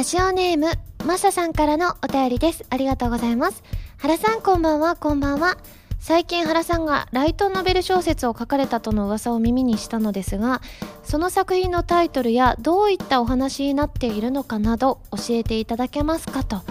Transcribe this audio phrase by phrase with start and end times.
[0.00, 0.70] ラジオネーム、
[1.04, 2.64] マサさんからのお便りです。
[2.70, 3.62] ありがとうございます。
[3.98, 5.58] 原さんこんばんは、こんばんは。
[5.98, 10.62] 最近原さんがライトノベル小説を書かれたとの噂を耳にしたのですが、
[11.04, 16.62] その作品のタイトルやどういったお話になっているのかなど教えていただけますかと、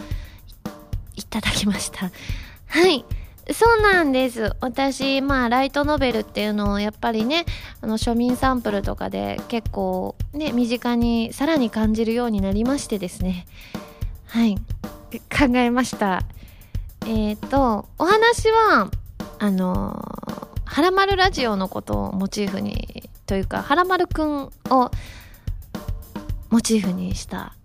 [1.15, 2.09] いいただきました。
[2.65, 3.05] はい。
[3.51, 4.55] そうなんです。
[4.61, 7.45] 私、まあ、ライトノベルっていうのをやっぱりね、
[7.81, 13.47] あの、庶民サンプルとかで結構ね、身近にさらに感じるようになりましてですね。
[14.27, 14.57] はい。
[15.29, 16.21] 考えました。
[17.07, 18.91] えっ、と、お話は、
[19.39, 19.99] あの、
[20.65, 24.91] はらまるラジオのことをモチーフに、というか、はらまるくんを
[26.49, 27.55] モチーフにした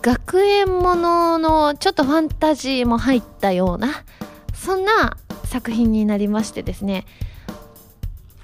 [0.00, 4.04] 学園もののちょっとファンタジーも入ったような
[4.54, 7.04] そんな作品になりましてですね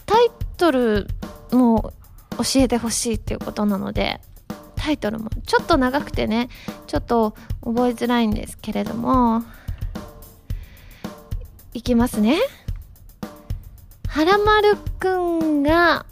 [0.06, 1.06] タイトル
[1.52, 1.92] も
[2.36, 4.20] 教えてほしいっていうことなので
[4.76, 6.48] タイトルもちょっと長くてね
[6.86, 7.34] ちょっと
[7.64, 9.42] 覚えづらいんですけれども
[11.74, 12.38] いきますね。
[14.08, 16.06] はらまるくんが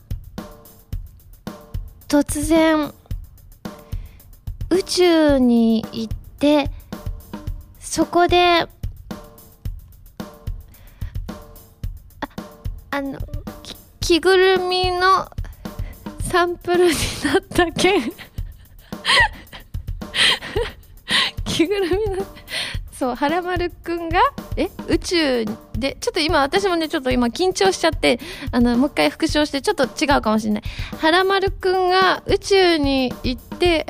[2.09, 2.93] 突然
[4.71, 6.71] 宇宙に行って
[7.79, 8.69] そこであ
[12.91, 13.19] あの
[14.01, 15.29] 着ぐるみの
[16.21, 16.95] サンプルに
[17.25, 18.03] なった件
[21.45, 22.27] 着ぐるみの
[22.93, 24.21] そうはらまるくんが
[24.57, 25.45] え宇宙
[25.75, 28.19] でちょっと今私もねちょっと今緊張しちゃって
[28.53, 30.63] あのもう一回復唱してちょっと違うかもしれない。
[30.99, 33.87] はらまるくんが宇宙に行って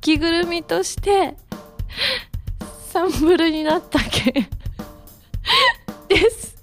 [0.00, 1.36] 着ぐるみとして
[2.88, 4.32] サンプルになった件
[6.08, 6.56] です。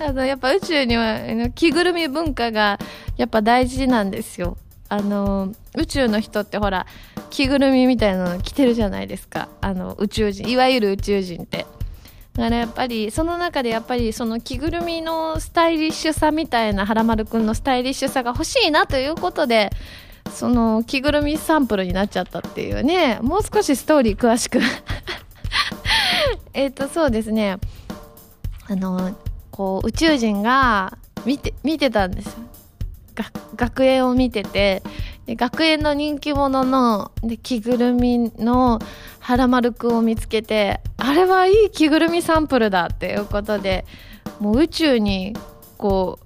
[0.00, 2.78] あのやっぱ宇宙には着ぐるみ文化が
[3.16, 4.56] やっぱ大事なんですよ。
[4.88, 6.86] あの宇宙の人ってほら
[7.30, 9.48] 着ぐるみみたいなの着てるじゃないですか。
[9.60, 10.48] あの宇宙人。
[10.48, 11.66] いわゆる宇宙人って。
[12.34, 19.70] だからやっぱりその中でやっぱりその着ぐるみのスタイリッシュさみたいなはらまるくんのスタイリッシュさが欲しいなということで
[20.30, 23.18] その着ぐるみサンプルになっちゃったっていうね。
[23.22, 24.60] もう少しストーリー詳しく。
[26.52, 27.58] えっとそうですね。
[28.68, 29.16] あの
[29.50, 32.32] こう宇宙人が見て見てたんですよ。
[33.56, 34.82] 学園を見てて。
[35.26, 38.78] で学園の人気者ので着ぐるみの
[39.18, 43.84] はらまるくんを見つけてあれはいい着ぐるみサンプルだっていうことで
[44.38, 45.34] もう宇宙に
[45.78, 46.20] こ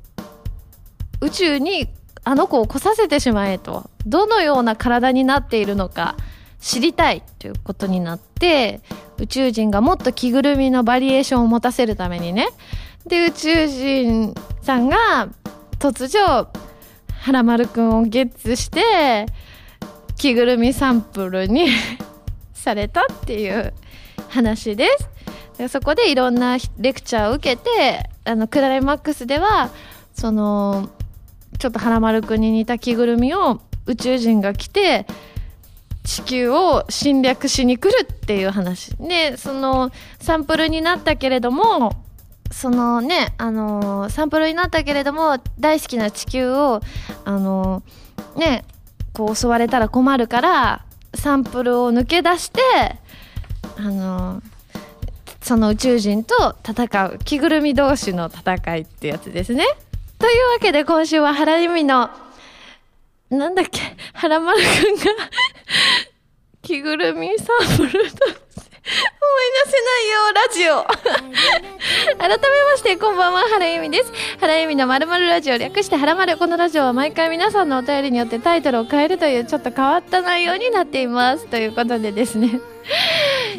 [1.20, 1.88] う宇宙に
[2.24, 6.16] あの子を来させてしまえとどのような体になっているのか
[6.60, 8.80] 知りたいということになって
[9.18, 12.48] 宇宙人がもっと着ぐるみのバリエーションを持たせるためにね。
[13.06, 15.28] で宇宙人さんが
[15.78, 16.48] 突如
[17.20, 19.26] はらまるくんをゲッツして
[20.16, 21.68] 着ぐるみサンプルに
[22.52, 23.72] されたっていう
[24.28, 25.08] 話です。
[25.58, 29.70] でそこでいろんなレクチャーを受けてあのクライマックスでは
[30.14, 30.88] その
[31.60, 35.06] ちょっとはらまるくんに似た着ぐるみを宇宙人が来て
[36.04, 41.92] 地球を侵略しに来るっていう話でそのサンプルになったけれども
[42.50, 46.80] そのね、あのー、サンプルになったけれども大好きな地球を
[47.26, 48.64] あのー、ね
[49.12, 50.84] こう襲われたら困るから
[51.14, 52.60] サンプルを抜け出して
[53.76, 54.42] あのー、
[55.42, 59.64] その宇宙人と戦う着ぐるみ同士の戦いってやつですね。
[60.20, 62.10] というわけで今週は原由美の
[63.30, 63.80] なんだっけ
[64.12, 65.04] 原丸くんが
[66.62, 68.10] 着ぐるみサンプルと思い
[69.64, 70.84] 出せないよ、ラジオ。
[72.18, 74.12] 改めまして、こんばんは、原由美です。
[74.40, 76.36] 原由美のまるまるラジオ、略して原丸。
[76.36, 81.46] このラジオは毎回皆さんのお便りによってタイトルを変えるという、ちょっと変わった内容になっています。
[81.46, 82.60] ということでですね。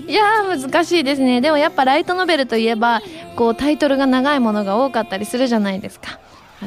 [0.06, 1.40] いやー、難しいですね。
[1.40, 3.02] でもやっぱライトノベルといえば、
[3.36, 6.20] こう、タイトルが長いものが多かったりするじゃないですか。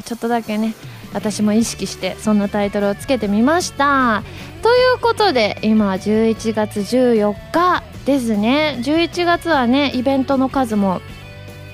[0.02, 0.74] ちょっとだけね、
[1.12, 4.22] 私も意識して、そんなタイトルをつけてみました。
[4.62, 8.78] ということで、今11月14日ですね。
[8.80, 11.00] 11月はね、イベントの数も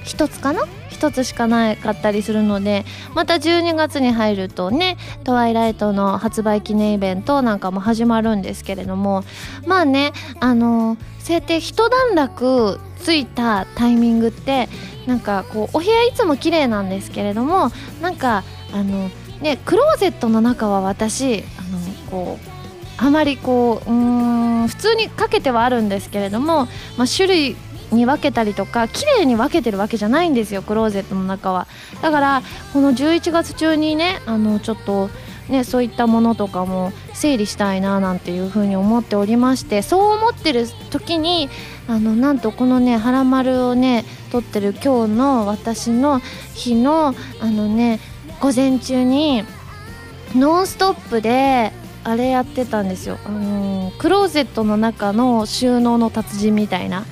[0.04, 0.64] 1つかな？
[1.00, 9.24] 一つしかなかったりするので、また12月に入るとね、トワイライトの発売記念イベントなんかも始まるんですけれども、
[9.64, 14.68] まあね、あの、そうやって一段落ついたタイミングって、
[15.06, 17.70] なんかこう、お部屋いつも綺麗なんですけれども、
[18.02, 18.44] なんか、
[18.74, 19.10] あの、
[19.40, 22.50] ね、クローゼットの中は私、あの、こう、
[22.98, 26.66] あまりこううん普通にかけてはあるんですけれども、
[26.98, 27.56] まあ、種類
[27.92, 31.66] に分けたりとか綺麗に分けてるわけじゃないんですよクローゼットの中は
[32.02, 32.42] だから
[32.72, 35.10] この11月中にねあのちょっと
[35.50, 41.50] ね、そういったものとかも整理したいななんていうふうに思っておりましてそう思ってる時に
[41.88, 46.20] あのなんとこのね「はらまる」をね撮ってる今日の私の
[46.54, 47.98] 日のあのね
[48.38, 49.42] 午前中に
[50.36, 51.72] 「ノンストップ!」で
[52.04, 57.04] あれやってたんですよ、あのクローゼットの中の収納の達人みたいな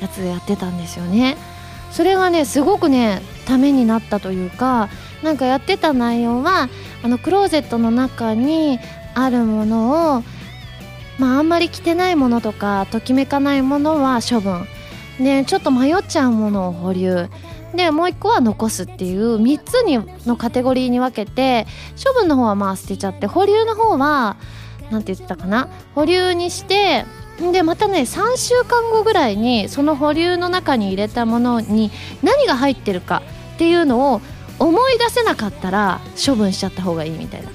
[0.00, 1.36] やつやってたんですよね。
[1.90, 4.88] それがねすごくねためになったというか
[5.22, 6.68] なんかやってた内容は
[7.02, 8.78] あのクローゼットの中に
[9.14, 10.22] あるものを
[11.18, 14.66] まああんまり着てないものとかときめかないものは処分。
[15.18, 17.28] でちょっと迷っちゃうものを保留。
[17.74, 21.66] でもう一個は残すっていう3つにのカテゴリーに分けて
[22.02, 24.36] 処分の方はまあ捨てちゃって保留の方は
[24.90, 27.04] 何て言ってたかな保留にして
[27.52, 31.90] でまたね3週間後ぐらいにその保留の中に入れたものに
[32.22, 33.22] 何が入ってるか
[33.54, 34.20] っていうのを
[34.58, 37.48] 思い出せなかったら処分しちゃった方がいいみたいな。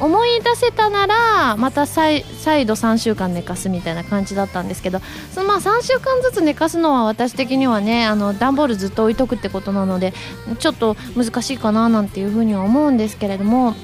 [0.00, 2.24] 思い出せたならまた再
[2.64, 5.00] 度3週間寝かすみたいな感じだったんですけど
[5.32, 10.14] そのまあ3週間ずつ寝かすのは私的にはねあの段ボールずっと置いとくってことなので
[10.58, 13.74] ちょっと難しいかななんていうふうには思うんですけれども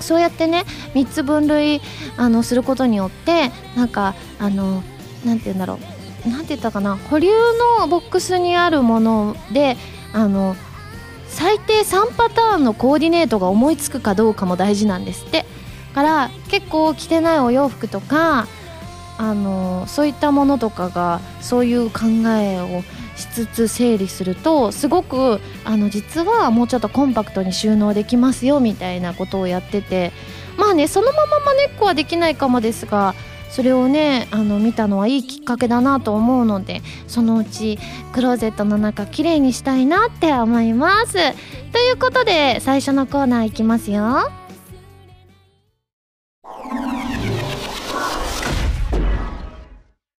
[0.00, 1.80] そうやってね3つ分類
[2.18, 4.82] あのすることによってなんかあの
[5.24, 5.78] なんて言うんだろ
[6.26, 6.28] う。
[6.28, 6.96] なんて言ったかな。
[6.96, 7.30] 保留
[7.80, 9.76] のボックスにあるもので
[10.12, 10.56] あの
[11.28, 15.44] 最低3パターンのコーディネートが思いつくかどうかも大事なんですって。
[15.94, 18.48] から結構着てないお洋服とか
[19.16, 22.00] あのそういったものとかがそういう考
[22.36, 22.82] えを
[23.16, 30.12] しつつ整理するとすごくあの実はもうちょっとコンパクトに収納できますよみたいなことをやってて。
[30.56, 33.16] まあねそのまままねっこはできないかもですが
[33.54, 37.78] それをねあの見たのはいいきっかけだなと思うのでそのうち
[38.12, 41.12] クローゼットの中きれいにしたいなって思います。
[41.12, 44.28] ということで最初のコーナーいきますよ。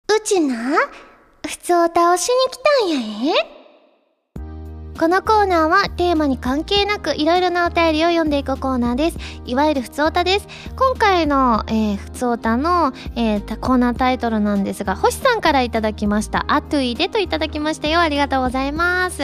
[0.08, 0.56] うちな
[1.46, 3.55] 普通を倒しに来たんやえ？
[4.98, 9.18] このコーナーはテーマに関係なくいろいろなお便りを読んでいくコーナーです。
[9.46, 10.48] いわゆるふつおたです。
[10.78, 16.46] 今回の、えー、ふつおたの、えー、コーナータイトルなんですが、星さんからいただきました。
[16.48, 18.00] あといでといただきましたよ。
[18.00, 19.22] ありがとうございます。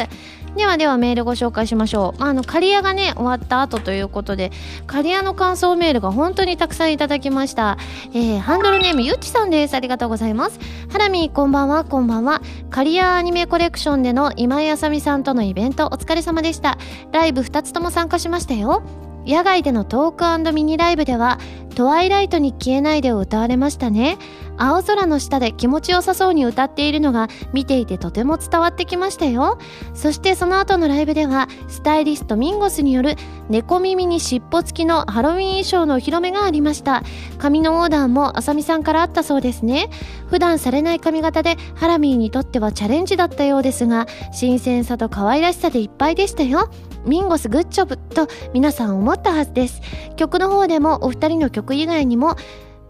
[0.55, 2.19] ではではメールご紹介しましょう。
[2.19, 4.51] まあ、あの、刈谷がね、終わった後ということで、
[4.85, 7.77] 刈谷の感想メールが本当にたくさんいただきました。
[8.13, 9.75] えー、ハンドルネームゆっちさんです。
[9.75, 10.59] ありがとうございます。
[10.91, 12.41] ハラミこんばんは、こんばんは。
[12.69, 16.77] 刈谷アニメコレクションでの今井あさみさんとのイベントお疲れ様でした。
[17.11, 18.83] ライブ2つとも参加しましたよ。
[19.25, 21.39] 野外でのトークミニライブでは
[21.75, 24.17] 「トワイライトに消えないで」を歌われましたね。
[24.57, 29.57] 青空の下で気持ちよさそうに歌っているのが見ていてとても伝わってきましたよ。
[29.95, 33.15] そしてその後のライブではスタイリストミンゴスによる
[33.49, 37.01] 猫耳に尻尾付きのハロウィン衣装のお披露目がありました。
[37.39, 39.89] 髪のオーダーもあさみさんからあったそうですね。
[40.27, 46.69] 普段されない髪型でハラミーにとってはチャレンジだったようですが新鮮さと可愛らしさでいっぱいでしたよ。
[47.05, 49.81] ミンゴスグッジョブと皆さん思ったはずです。
[50.15, 52.35] 曲の方でもお二人の曲以外にも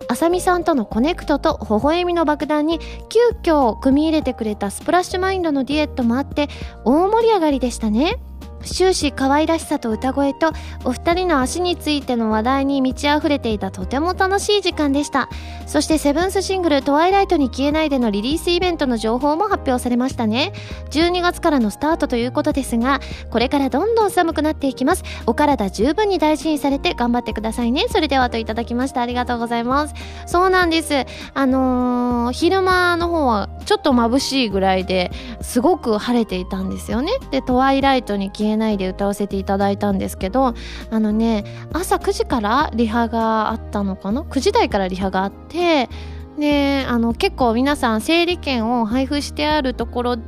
[0.07, 2.79] あさみさんとのコネクトと微笑みの爆弾に
[3.09, 6.49] 急遽組み入れてくれたスプラッシュマインドのデュエットもあって
[6.85, 8.17] 大盛り上がりでしたね。
[8.65, 10.51] 終始可愛らしさと歌声と
[10.83, 15.29] お二人の足についての話題に満ち溢れていたとても楽しい時間でした。
[15.65, 20.53] そしてセブンスシングル「トワイライトに消えない」でのリリースイベントの情報も発表されましたね。
[20.89, 22.99] 12月からのスタートということですが
[23.29, 25.03] これからどんどん寒くなっていきます。
[25.25, 27.85] お体十分に大事にされて頑張ってくださいね。
[27.89, 29.93] それではといただきましたありがとうございます。
[30.25, 31.05] そうなんです。
[31.33, 37.11] あのー、昼間の方はちょっと眩しいぐらいですごく晴れていたんですよね。
[37.31, 40.53] でトワイライトに消ええないで歌わせていただいたんですけど
[40.89, 41.43] あのね
[41.73, 45.89] 朝9時からリハがあったのかな9時台からリハがあって
[46.37, 50.23] であの結構皆さん整理券を配布してあるところで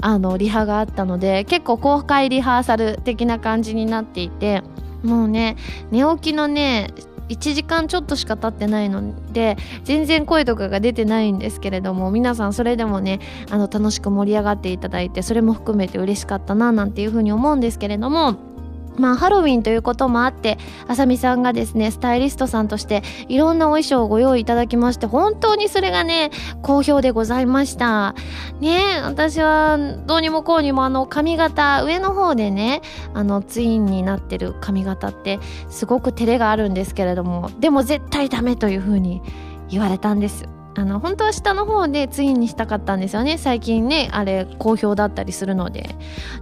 [0.00, 4.62] あのリハがあったので結構公開リハーサル的な感じになっていて
[5.02, 5.56] もうね
[5.90, 6.90] 寝起きのね
[7.30, 13.20] 1時間ちょっとしか経ってないので全然声とかが出てないんですけれども皆さんそれでもね
[13.50, 18.49] あの楽しく盛り上がっていただいてそれも含めて嬉しかったななんていうふうに思うんですけれども
[18.96, 26.30] まあ、ハロウィンということもあって、あさみさんがですね、スタイリストさんとしていろんなお衣装をご用意いただきまして、本当にそれがね、
[26.62, 28.14] 好評でございました。
[28.60, 32.82] ね私はどうにもこうにもあの髪型、上の方でね、
[33.14, 39.22] あのツインになってる髪型ってすごく照れがあるんですけれども、でも絶対ダメというふうに
[39.68, 40.59] 言われたんです。
[40.76, 43.38] あの本当は下の方でツインにしたかったんですよね。
[43.38, 45.94] 最近ねあれ好評だったりするので。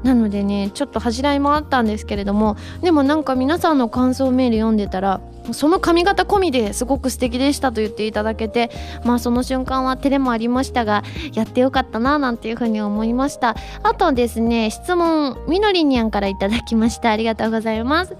[0.03, 2.57] なのでねちょっと恥じらいもあったんですけれども。
[2.83, 5.21] でもなんか皆さんの感想メール読んでたら
[5.53, 8.71] その髪型込みですごく素敵でしたと言っていただけて
[9.05, 13.57] まあその瞬間は照れもありましたがやってよかったななんていうふうに思いました。
[13.83, 17.11] あとですね質問みのりにゃんからいただきました。
[17.11, 18.15] ありがとうございます、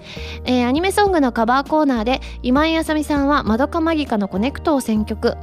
[0.45, 5.37] えー、アニメソングのカバーコーナーで今井あさみさんはまどかマギカのコネクトを選曲。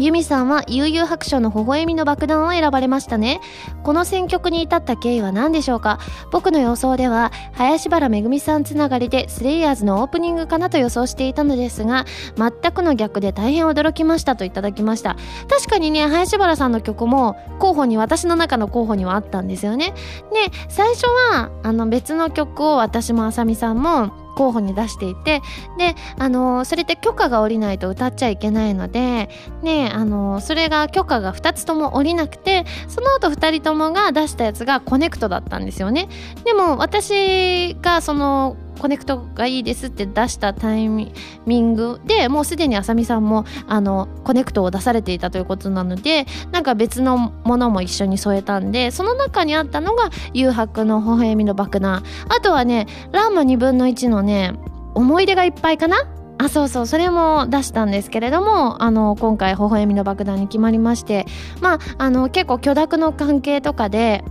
[0.00, 3.38] ユミさんは悠々白書の微笑みの爆弾を選ばれましたね。
[3.82, 5.98] この選曲に至った経緯は何でしょうか？
[6.32, 15.16] 僕の予想では、林原めぐみさんつながりでスレイヤーズのオープニングかなと予想していたのですが、全くの逆で大変驚きましたといただきました。
[15.50, 19.92] 確かにね、林原さんの曲も候補に、私の中の候補にはあったんですよね。
[20.32, 25.42] で、最初は、あの別の曲を私もあさみさんも候補に出していて
[25.78, 29.28] であのそれって許可が下りないと歌っちゃいけないので
[29.62, 36.08] ねあのそれが許可が2つとも下りなくてその後2人ともが出したやつがコネクトだったんですよね。
[36.44, 41.12] でも私がそのコネクトがいいですって出したタイミ
[41.46, 52.02] ングでもうすでにあさみさんもあのコネクトを出されていたということなのでなんか別のものも一緒に添えたんでその中にあったのが誘白の微笑みの爆弾。
[52.28, 54.54] あとはねラーマ2分の1のね
[54.94, 55.98] 思い出がいっぱいかな？
[56.38, 61.26] あそうそうそれも出したんですけれどもあの今回微笑みの爆弾に決まりまして
[61.60, 64.24] まああの結構許諾の関係とかで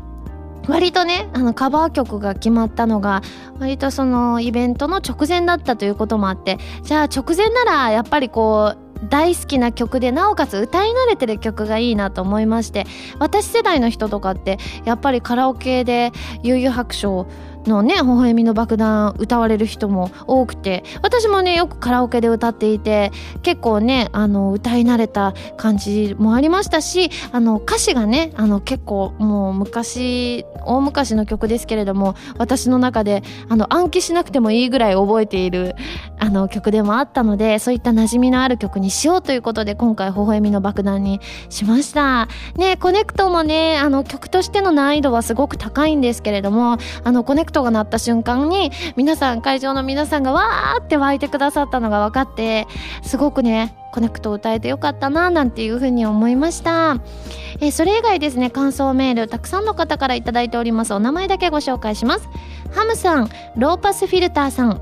[0.68, 3.22] 割とねあのカバー曲が決まったのが
[3.60, 12.86] 割とそのイベントの直前だったということもあってじゃあ直前ならやっぱりこう大好きな曲でなおかつ歌い慣れてる曲がいいなと思いまして
[13.18, 16.12] 私世代の人とかってやっぱりカラオケで
[16.44, 17.28] 悠々白書
[17.66, 23.12] のね、微笑みの爆弾歌われる人も多くて、私もね、よくカラオケで歌っていて、
[23.42, 35.76] 結構ね、あの、歌い慣れた感じもありましたし、あの、歌詞がね、あの、結構もう昔、大昔の曲ですけれども、私の中で、あの、暗記しなくてもいいぐらい覚えている、
[36.20, 42.28] あの、曲でもあったので、そういった馴染みのある曲にしようということで、今回、微笑みの爆弾にしました。
[42.56, 52.68] ね、コネクトもね、あの、曲としての難易度はすごく高いんですけれども、あの、コネクトが鳴った瞬間に、皆さん、会場の皆さんがわーって湧いてくださったのが分かって、
[53.02, 56.98] すごくね、コネクトを歌えてよかったな、なんていうふうに思いました。
[57.62, 60.94] えそれ以外ですね、感想メール、たくさんの方から頂いております。
[60.94, 62.30] お名前だけご紹介します。
[62.72, 64.82] ハムさん、ローパスフィルターさん、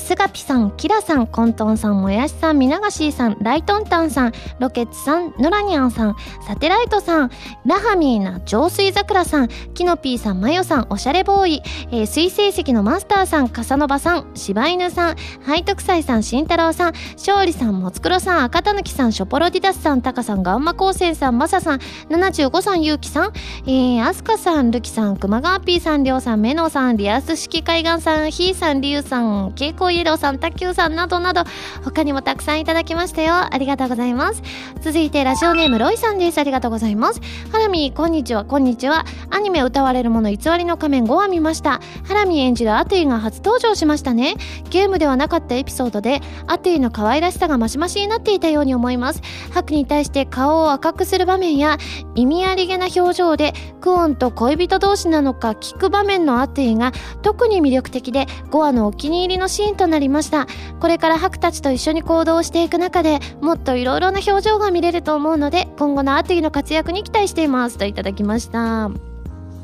[0.00, 6.16] スガピさん、キラさん、コントンさん、もやしさん、みながしーさん、ライトンタンさん、ロケッツさん、ノラニャンさん、
[6.46, 7.30] サテライトさん、
[7.64, 21.78] ラハミーナ、浄水桜さん、キノピーさん、マヨさん、おしゃれボーイ、えー、水星石のマスターさん、カサノバさん、柴犬さん、ハイトクサイさん、慎太郎さん、勝利さん、もつくろさん、赤たぬきさん、ショポロディダスさん、タカさん、ガンマ光線さん、マサさん、
[22.08, 23.32] 75さん、ゆうきさん、
[23.66, 31.44] えー、アスカさん、ルキさん、熊川ピーさん、りょうさん、メノさん、リアス式海岸さん、ヒーさん、リュウさん、ケイコイエローさん、卓球さんなどなど、
[31.84, 33.34] 他にもたくさんいただきましたよ。
[33.50, 34.42] ありがとうございます。
[34.80, 36.38] 続いて、ラジオネームロイさんです。
[36.38, 37.20] ありがとうございます。
[37.52, 39.04] ハラミー、こんにちは、こんにちは。
[39.30, 41.80] アニメうたわれるもの偽りの仮面5話見ました。
[42.06, 44.34] ハラミー演じるアトゥイが初登場しましたね。
[44.70, 49.22] ゲームではなかったエピソードで、アトゥイの可愛らしさがマシマシになっていたように思います。
[49.52, 51.78] ハクに対して顔を赤くする場面や、
[52.14, 56.92] 意味ありげな表情で、クオンと恋人同士なのか聞く場面のアテイが
[57.22, 60.46] 特に魅力的で、5話のお気に入りのシーンとなりました。
[60.80, 67.78] これからハクたちと一緒に行動していく中でもっといろいろな表情が見れると思うので今後のアーティの活躍に期待しています。
[67.78, 68.88] といただきました。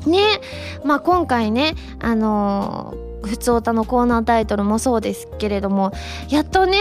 [0.05, 0.41] ね。
[0.83, 5.91] まあ今回ねあのー、普通歌のコーナータイトルもそうですけれども
[6.29, 6.79] やっとね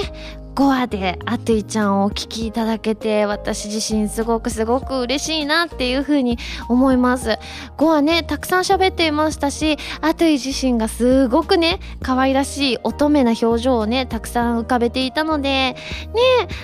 [0.57, 6.39] 5話でアトゥイちゃんをお聞きいただけて私自身すごくすごく嬉しいなっていうふうに
[6.71, 7.39] 思います。
[7.77, 15.77] 5話ねたくさん喋っていましたしアトゥイ自身がすごくね可愛らしい乙女な表情をねたくさん浮かべていたのでね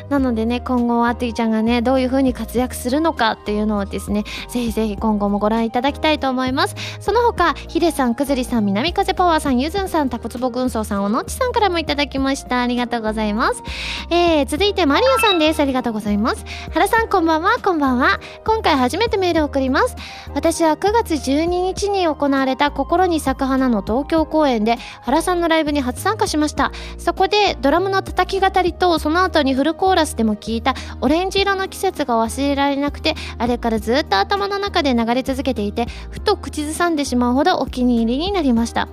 [0.08, 6.74] なのでね今後アトゥイちゃんがねどういうふうに活躍するのかっていうのをですねぜひぜひ今後もご覧いただきたいと思います。
[6.98, 12.62] その他ヒデさんくずりさん南風パワーさんゆずんさんタコツボ軍曹さんおのっちさんからもいただきました。
[12.62, 13.62] ありがとうございます。
[14.10, 15.60] えー、続いてマリアさんです。
[15.60, 16.44] ありがとうございます。
[16.72, 18.20] 原さんこんばんは、こんばんは。
[18.44, 19.96] 今回初めてメールを送ります。
[20.34, 26.72] 私は9月12日に行われた心に咲く花の東京公演で原さんのライブに初参加しました。
[26.98, 38.88] そこでドラムの叩き語りとその後にフルコーラスでも聞いたオレンジ色の季節が忘れられなくて、あれからずっと頭の中で流れ続けていて、ふと口ずさんでしまうほどお気に入りになりました。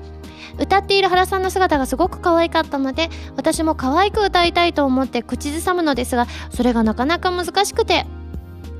[0.60, 8.06] 歌っている原さんの姿がすごく可愛かったので私も可愛く歌いたいと思って口ずさむのですがそれがなかなか難しくて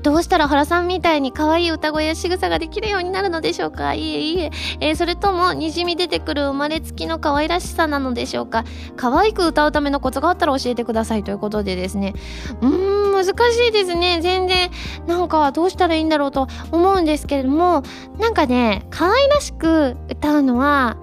[0.02, 3.92] どうしたら原さんみたいに可愛い歌声や仕草ができるようになるのでしょうか？
[3.92, 4.50] いえいえ。
[4.80, 8.64] えー、それとも、滲み出てくる生まれつきの可愛らしさなのでしょうか？
[8.96, 12.14] 可愛く歌うためのコツがあったら教えてくださいということでですね。
[12.62, 14.20] うーん、難しいですね。
[14.22, 14.70] 全然、
[15.06, 17.82] なんかどうしたらいいんだろうと思うんですけれども、
[18.18, 20.96] なんかね、可愛らしく歌うのは、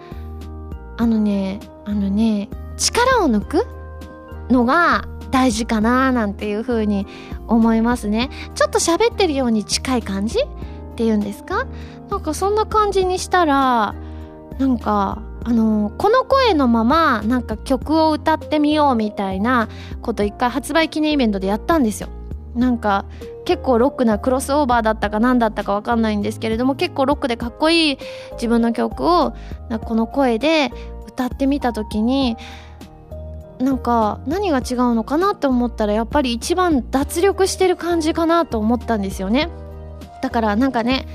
[0.98, 3.68] あのね、あのね、力を抜く
[4.50, 7.06] のが大事かななんていう風に
[7.48, 8.30] 思いますね。
[8.56, 11.66] ちょっと喋ってるように近い感じっていうんですか？
[12.10, 13.96] なんかそんな感じにしたら、
[14.58, 19.70] なんか、あのこの声のままなんか曲を歌ってみようみたいな
[20.02, 22.10] こと一回発売記念イベントでやったんですよ。
[22.58, 23.06] なんか
[23.46, 27.98] 結構ロックなクロスオーバーだったか何だったか分かんないんですけれども結構ロックでかっこいい
[28.34, 29.34] 自分の曲を
[29.86, 30.72] この声で
[31.08, 32.36] 歌ってみた時に
[33.60, 39.50] なんか何が違うのかなって思ったらやっぱり一番脱力してる感じかなと思ったんですよね。
[40.22, 41.08] だからなんかね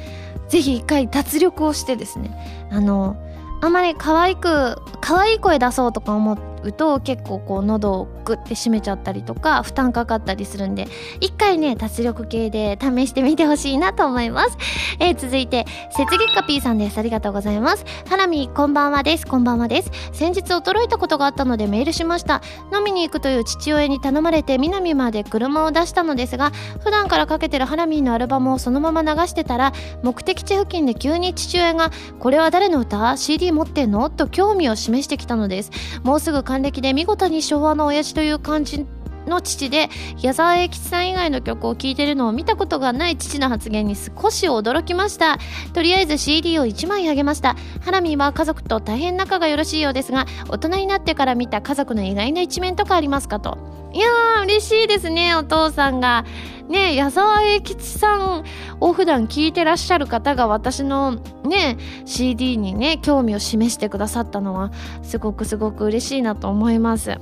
[0.49, 3.16] 是非一回脱力をしてですねあの
[3.61, 10.87] あんまり可愛く可愛い声出そうとか思ってうと結構こう喉をグッて締めちゃったりとか負担かかったりするんで
[11.21, 14.57] 一回ね脱力系で試してみてほしいなと思います、
[15.00, 15.66] えー、続いて
[15.99, 16.99] 雪月花 P さんです。
[16.99, 17.85] ありがとうございます。
[18.09, 19.26] ハラミこんばんはです。
[19.26, 19.90] こんばんはです。
[20.12, 22.42] 先日驚いたことがあったのでメールしました。
[22.73, 26.50] 飲みに行くという父親に頼まれて南まで車を出したのですが
[26.81, 34.11] 普段からかけてるハラミーのアルバムをそのまま流してたら目的地付近で急に父親がこれは誰の歌？CD 持ってんの？
[34.11, 35.71] と興味を示してきたのです。
[36.02, 38.85] もうすぐ還暦で見事に昭和の親父という感じ
[39.26, 39.88] の父で
[40.21, 45.38] 矢沢永吉さん以外の曲を聴いてるのを見たことがない父の発言に少し驚きました。
[45.73, 47.57] とりあえず CD を1枚あげました。
[47.81, 53.59] ハラミは家族と大変仲がよろしいようですが大人になってから見た家族の意外な一面とかありますかと。
[53.93, 56.25] いやー嬉しいですねお父さんが。
[56.69, 58.45] ね矢沢永吉さん
[58.81, 61.76] を普段聴いてらっしゃる方が私のね
[62.07, 64.71] CD にね興味を示してくださったのは
[65.02, 67.19] すごくすごく嬉しいなと思います。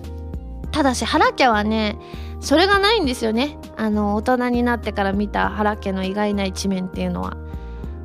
[0.73, 1.97] ただし原家はね
[2.41, 3.59] それがないんですよね。
[3.77, 7.37] あの大人になってから見た原家の意外な一面っていうのは。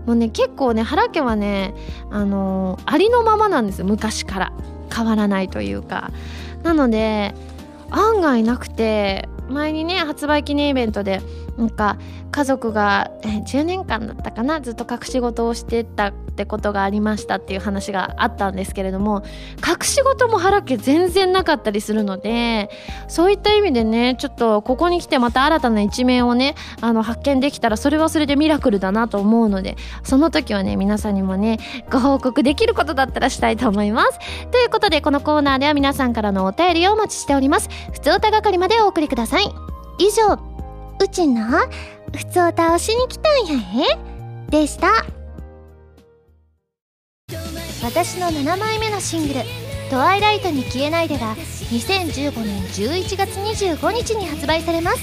[0.05, 1.73] もうね結構ね原家はね
[2.11, 3.85] あのありのままなんですよ。
[3.85, 4.53] 昔から。
[4.93, 6.11] 変わらないというか。
[6.63, 7.33] なので
[7.91, 11.21] 案外なくて前にね発売記念イベントで
[11.57, 11.97] なんか
[12.31, 19.23] 家族が、10年間だったかなずっと隠し事をしてたってことがありましたっていう話があったんですけれども
[19.65, 22.69] 隠し事も腹家全然なかったりするので
[23.07, 34.19] そういった意味でねちょっとここに来てまた新たな一面をねあの発見できたらそれはそれでミラクルだなと思うのでその時はね皆さんにもねご報告できることだったらしたいと思います。
[34.51, 37.69] ということでこのコーナーでは皆さんからのお便りをお待ちしております。
[37.93, 39.45] 普通歌係までお送りください。
[39.97, 40.54] 以上。
[41.03, 41.67] うちな、
[42.15, 43.61] 普通歌をしに来たんや
[44.47, 45.05] えでした。
[47.83, 49.41] 私の7枚目のシングル
[49.91, 54.99] 「トワイライトに消えないで」が2015年11月25日に発売されます。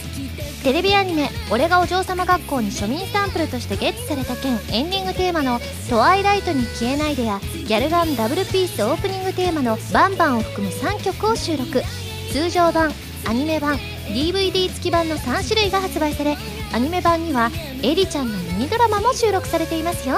[0.64, 11.83] テレビアニメ「俺がお嬢様学校」に庶民サンプルとしてゲットされた件エンディングテーマの「トワイライトに消えないで」やギャルガンダブルピースオープニングテーマの「バンバン」を含む3曲を収録。
[12.33, 12.90] 通常版
[13.26, 13.76] アニメ版
[14.08, 16.37] DVD 付き版の3種類が発売され
[16.72, 17.50] アニメ版には
[17.82, 20.16] エリちゃんのミニドラマも収録されていますよ。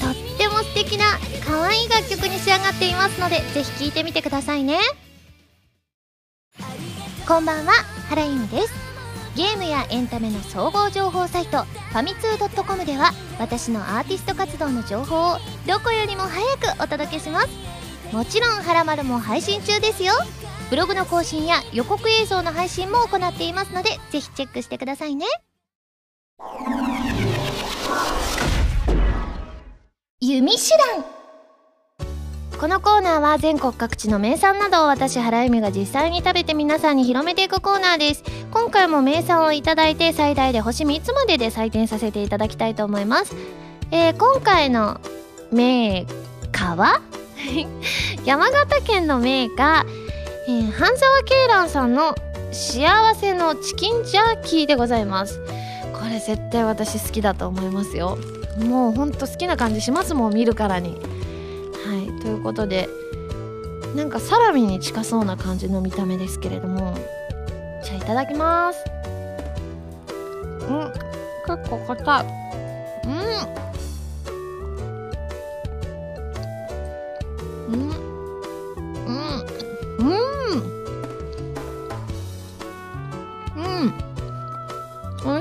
[0.00, 1.04] とっても素敵な
[1.44, 4.78] 可愛い楽曲に仕上がっていますのでぜひ聴いてみてくださいね。
[7.26, 7.72] こんばんは
[8.08, 8.72] 原由美です。
[9.36, 17.48] ゲームやエンタメの総合情報サイトファミツー .com では私のアーティスト活動の情報をどこよりも早くお届けします。
[18.12, 20.12] もちろん「はらまる」も配信中ですよ。
[20.70, 25.26] ブログの更新や予告映像の配信も行っていますのでぜひチェックしてくださいね。
[30.20, 31.04] 弓手段。
[32.58, 38.24] このコーナーは全国各地の名産などを私原由美が実際に食べて皆さんに広めていくコーナーです。
[38.50, 43.36] 今回も名産をいただいて最大で星3つまでで採点させていただきたいと思います、
[43.90, 45.00] えー、今回の
[45.52, 47.00] メーカーは？
[48.24, 50.07] 山形県のメーカー
[50.48, 52.14] えー、半沢鶏卵さんの
[52.52, 55.38] 幸せのチキンジャーキーでございます。
[55.92, 58.16] これ絶対私好きだと思いますよ。
[58.58, 60.94] もうほんと好きな感じしますもん見るからに。
[61.84, 62.88] はいということで
[63.94, 66.96] なんかサラミに近そうな感じの見た目ですけれども。
[67.84, 68.82] じゃあいただきます。
[70.66, 70.92] うん
[71.46, 72.26] 結構硬い
[77.68, 77.90] うん。
[77.90, 77.97] うん。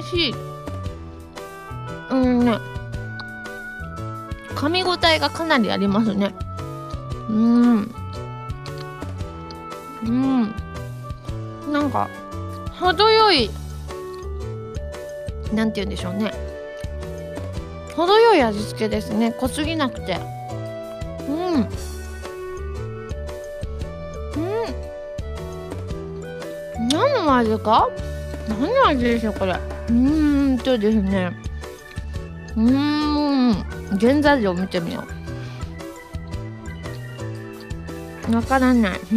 [0.09, 0.35] しい
[2.09, 2.57] うんね。
[4.55, 6.33] 噛み応えがかなりありますね。
[7.29, 7.93] うん。
[10.03, 10.55] うん。
[11.71, 12.09] なんか
[12.79, 13.51] 程よい
[15.53, 16.31] なんて言うんでしょうね。
[17.95, 19.31] 程よい味付けですね。
[19.31, 20.19] 濃すぎなくて。
[21.27, 21.55] うん。
[21.55, 21.67] うん。
[26.89, 27.89] 何の味か？
[28.47, 29.59] 何の味でしょうこれ。
[29.89, 31.31] うーんとですね。
[32.55, 33.53] うん
[33.99, 35.03] 原材料見てみよ
[38.31, 38.35] う。
[38.35, 38.99] わからない。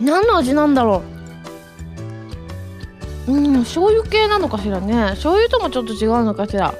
[0.00, 1.02] 何の味なんだろ
[3.28, 3.32] う。
[3.32, 4.94] うん醤油系なのかしらね。
[5.10, 6.74] 醤油ともちょっと違うのかしら。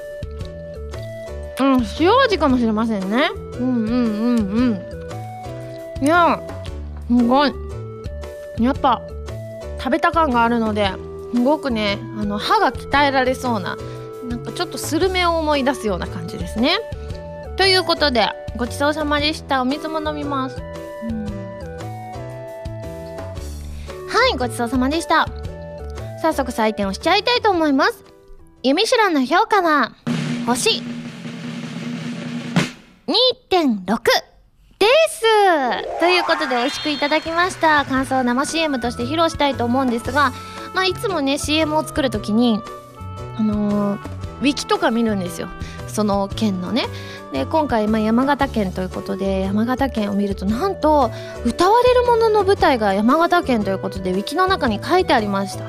[1.59, 3.29] うん塩味かもしれませんね。
[3.59, 3.95] うんうんう
[4.35, 4.39] ん
[5.99, 6.05] うん。
[6.05, 6.41] いや
[7.07, 7.53] すごい。
[8.59, 9.01] やっぱ
[9.79, 10.91] 食べた感があるので。
[11.33, 13.75] すごくねあの歯が鍛えられそうな
[14.29, 16.77] なんかちょっとスルメを思い出すような感じですね。
[17.57, 19.61] ということでごちそうさまでした。
[19.61, 20.57] お水も飲みます。
[20.57, 20.63] は
[24.33, 25.27] いごちそうさまでした。
[26.21, 28.03] 早速採点をしちゃいたいと思います。
[28.63, 29.91] ユミシュランの評価は
[30.45, 30.81] 星。
[33.07, 33.85] 2.6
[34.79, 35.99] です。
[35.99, 37.83] ということで美味しくいただきました。
[37.85, 40.31] 感想を生 CM として披露したいと思うんですが、
[40.73, 42.61] まあ、いつもね CM を作る時に
[43.37, 43.99] あのー、
[44.41, 45.47] ウィキとか見るんですよ。
[45.87, 46.85] その県のね。
[47.31, 51.09] で今回、まあ、山形県ということで山形県を見るとなんと
[51.45, 55.65] 歌われるものの舞台が山形県ということでウィキの中に書いてありました。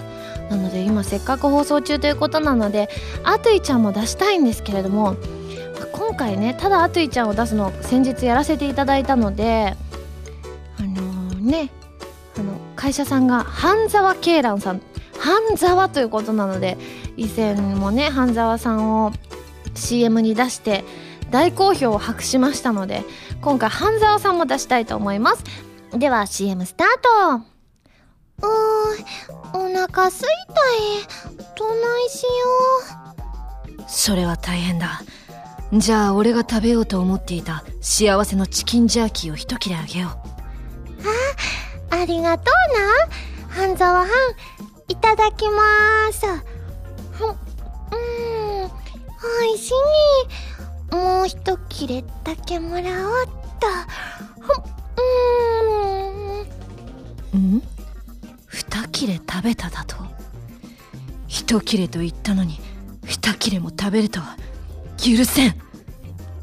[0.51, 2.89] なので今せっかく放送中ということなので
[3.23, 5.17] アトゥイちゃんも出したいんですけれども
[5.93, 9.75] 今回ねただアトゥイちゃんを出すのを先日やらせていただいたので
[10.79, 11.71] あのー、ね
[12.37, 14.83] あの会社さんが半沢鶏卵さん
[15.19, 16.77] 半沢ということなので
[17.17, 19.13] 以前もね半沢さんを
[19.75, 20.85] CM に出して
[21.31, 23.03] 大好評を博しましたので
[23.41, 25.45] 今回半沢さんも出したいと思います。
[25.93, 26.87] では CM スター
[27.41, 27.45] ト。
[28.43, 31.45] うーんお腹すいたい。
[31.57, 32.29] どないしよ
[33.79, 33.83] う。
[33.87, 35.03] それは大変だ。
[35.73, 40.11] じゃあ俺が食べようと思っていた幸せのチキンジャーキーを一切れあげよう。
[41.93, 43.65] あありがとうな。
[43.67, 44.09] 半沢はん
[44.89, 46.27] いただきます。
[47.13, 47.35] ふうん。
[48.65, 50.95] おいしい。
[50.95, 53.29] もう一切れだけもらおうっ
[53.61, 53.67] と。
[57.35, 57.57] うん。
[57.57, 57.63] ん。
[58.47, 59.97] 二切れ食べただと。
[61.27, 62.61] 一切れと言ったのに
[63.05, 64.37] 二切れも食べるとは
[64.97, 65.55] 許せん。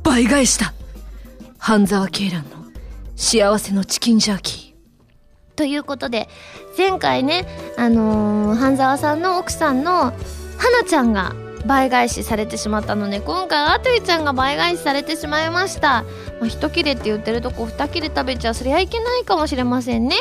[0.04, 0.74] 倍返しだ
[1.58, 2.66] 半沢鶏卵の
[3.16, 5.56] 幸せのチキンジャーキー。
[5.56, 6.28] ということで
[6.78, 7.46] 前回ね
[7.78, 10.14] あのー、半沢さんの奥さんの
[10.58, 11.34] 花ちゃんが
[11.66, 16.04] 倍返しされてしまったので今回アトゥイちゃんが倍返しされてしまいました。
[16.40, 20.16] まあ、一切れって言ってるとこ二切れ食べちゃそりゃいけないかもしれませんね。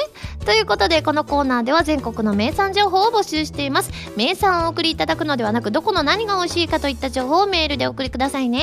[0.45, 3.91] ということでこのコーナーでは全国の名産情報を募集しています。
[4.17, 8.63] 名産をお送りいただくのではなくどこの何が美味しいかといった情報をメールでお送りくださいね。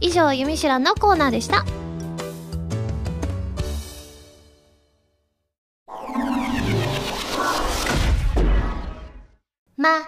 [0.00, 1.64] 以上「ゆみしらん」のコーナーでした。
[9.82, 10.04] まる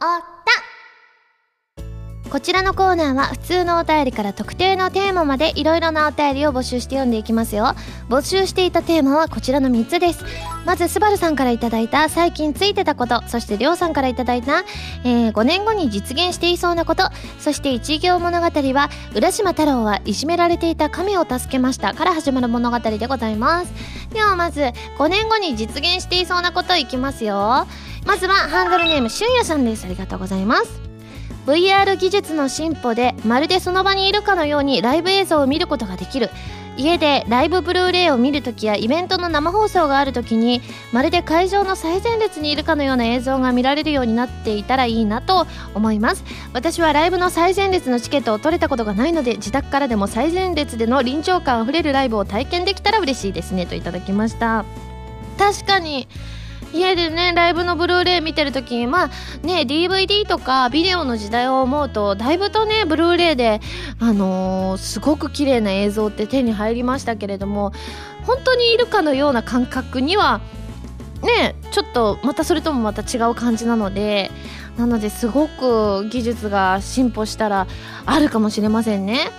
[0.00, 0.35] お
[2.36, 7.74] こちらのコーナーは普通のお便りから特定のテーマまでいろいろなお便りを募集して読んでいきますよ。
[8.10, 10.22] 募集していたテーマはこちらの3つです。
[10.66, 14.64] まずスバルさんからいただいた最近ついてたことそしてりょうさんからいただいた、
[15.04, 17.04] えー、5年後に実現していそうなこと
[17.38, 23.72] そして一行物語は浦島太郎はいじめられていた亀を助けましたから始まる物語でございます。
[24.12, 27.66] ではまず5年後に実現していそうなこといきますよ。
[28.04, 29.86] まずはハンドルネームしゅんやさんです。
[29.86, 30.85] ありがとうございます。
[31.46, 36.30] VR 技術の進歩でまるでその場にいるかのようにライブ映像を見ることができる。
[36.78, 40.60] 家でライブブルーレイを見るときやイベントの生放送があるときに
[40.92, 46.24] まるで会場の最前列にいるかのような映像が見られるようになっていたらいいなと思います。
[46.52, 54.66] 私はライブの最前列のチケットを取れたことがないので自宅からでも最前列での臨場感あふれるライブを体験できたら嬉しいですねといただきました。
[55.38, 56.08] 確かに
[56.78, 59.08] 家でねライブのブルーレイ見てる時にまあ
[59.46, 63.60] ね DVD とかビデオの時代を思うとだいぶとねブルーレイで
[63.98, 67.72] あのー、すごく綺麗な映像って手に入りましたけれども
[68.24, 70.40] 本当にいるかのような感覚には
[71.22, 74.30] ねちょっとまたそれともまた違う感じなので
[74.76, 77.66] なのですごく技術が進歩したら
[78.04, 79.30] あるかもしれませんね。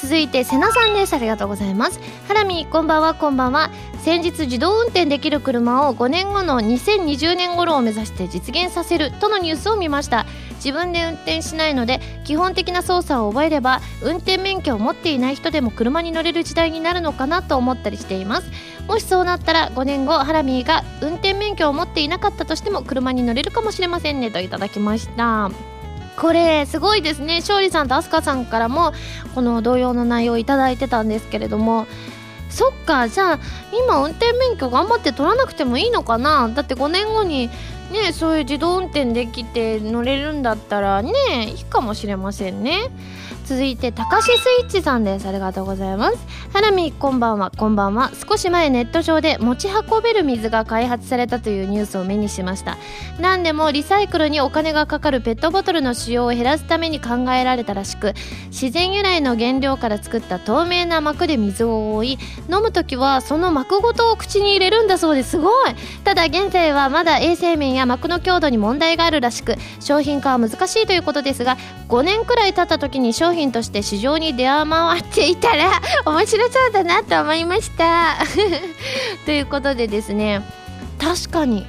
[0.00, 1.14] 続いて瀬名さんです。
[1.14, 1.98] ありがとうございます。
[2.28, 3.14] ハラミこんばんは。
[3.14, 3.70] こんばんは。
[4.04, 10.24] 先日自動運転できる車を5年後の2020年頃を目指して実現させるとのニュースを見ました。
[10.64, 18.50] 自分で運転しないので基本的な操作を覚えれば運転免許を持っていない人でも車に乗れる時代になるのかなと思ったりしています。
[18.86, 25.50] もしそうなったら5年後ハラミーが運転免許を持っていなかったとしても車に乗れるかもしれませんねといただきました。
[26.20, 27.36] これすごいですね。
[27.40, 28.92] 勝利さんと飛鳥さんからも
[29.34, 31.86] この同様の内容をいただいてたんですけれども。
[32.50, 33.38] そっかじゃあ
[33.84, 36.48] 今運転免許頑張って取らなくてもいいのかな。
[36.48, 37.48] だって5年後に
[37.92, 41.12] ねそういう自動運転できて乗れるんだったらね
[41.56, 42.90] いいかもしれませんね。
[43.48, 45.26] 続いてたかしスイッチさんです。
[45.26, 46.18] ありがとうございます。
[46.52, 47.50] ハラミこんばんは。
[47.56, 48.10] こんばんは。
[48.28, 52.76] 少し前ネット上で持ち運べる水が開発されたというニュースを目にしました。
[53.18, 58.12] 何でもリサイクルにお金がかかるペットボトルの使用を減らすために考えられたらしく
[58.48, 62.18] 自然由来の原料から作った透明な膜で水を覆い
[62.52, 65.30] 飲む時はその膜ごとを口に入れるんだそうです。
[65.30, 65.74] すごい。
[66.04, 71.56] ただ現在はまだ衛生面や膜の強度に問題があるらしく商品化は難しいということですが
[71.88, 78.16] 5年くらい経った時に商品として市場に出回っていたら 面白そうだなと思いました。
[79.24, 80.42] ということでですね
[80.98, 81.66] 確かに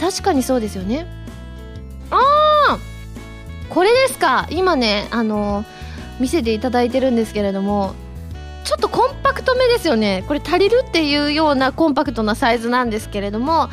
[0.00, 1.06] 確かにそうですよね。
[2.10, 2.16] あ
[2.74, 2.78] あ
[3.68, 4.46] これですか。
[4.50, 5.64] 今ねあの
[6.20, 7.94] 見せていただいてるんですけれども
[8.64, 10.24] ちょっとコンパクトめですよね。
[10.28, 13.70] これ足りるっていうようなコンパクトなサイズなんですけれども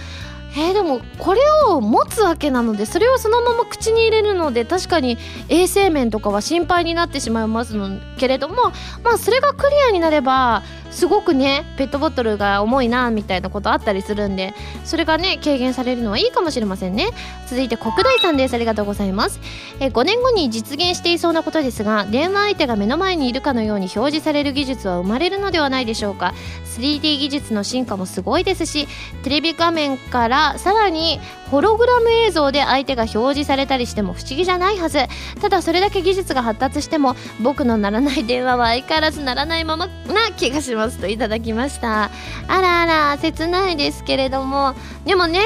[0.58, 8.56] えー、でもこれを持つわけなのでそれをそのまま口に入れるので確かに衛生面とかは心配になってしまいますのけれども
[9.04, 17.10] まあそれがクリアになればすごくねペットボトルが重いなみたいなことあったりするんでそれがね軽減されるのはいいかもしれませんね。
[17.48, 18.54] 続いて国大さんです。
[18.54, 19.40] ありがとうございます。
[19.80, 26.34] え5年後に実現していそうなことですが電話相手が目の前にいるかのように表示される技術は生まれるのではないでしょうか。
[26.78, 28.88] 3D 技術の進化もすごいですし
[29.24, 31.20] テレビ画面からさらに
[31.52, 35.00] ホログラム映像で相手が表示されたりしても不思議じゃないはず。
[35.42, 39.94] ただそれだけ技術が発達しても僕の鳴らない電話は相変わらず鳴らないままな
[40.38, 42.12] 気がしますといただきました。
[42.48, 44.76] あらあら切ないですけれども。
[45.06, 45.42] でもね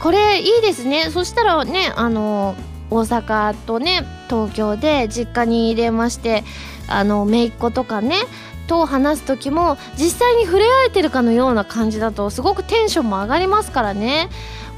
[0.00, 1.10] これいいですね。
[1.10, 2.54] そしたらねあの
[2.90, 6.44] 大阪とね東京で実家に入れまして
[6.88, 8.16] あの姪っ子とかね
[8.68, 14.28] と話す時も実際に触れ合えてるかのような感じだとすごくテンションも上がりますからね。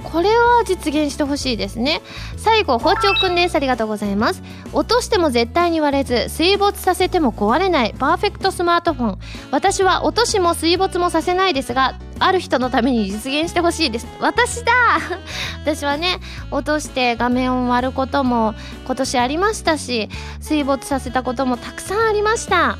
[0.02, 2.00] これは実現してほしいですね。
[2.36, 3.56] 最後包丁くんです。
[3.56, 4.42] ありがとうございます。
[4.72, 9.18] 落としても絶対に割れず水没させても壊れないパーフェクトスマートフォン。
[9.50, 14.06] 私は落としも水没もさせないですがある人のために実現してほしいです。
[14.20, 14.72] 私だ！
[15.62, 16.18] 私はね
[16.50, 18.54] 落として画面を割ることも
[18.86, 20.08] 今年ありましたし
[20.40, 22.78] 水没させたこともたくさんありました。